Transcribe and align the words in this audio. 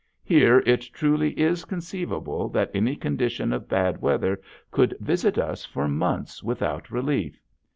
Here 0.23 0.63
it 0.65 0.81
truly 0.95 1.39
is 1.39 1.63
conceivable 1.63 2.49
that 2.49 2.71
any 2.73 2.95
condition 2.95 3.53
of 3.53 3.69
bad 3.69 4.01
weather 4.01 4.41
could 4.71 4.97
visit 4.99 5.37
us 5.37 5.63
for 5.63 5.87
months 5.87 6.41
without 6.41 6.89
relief. 6.89 7.39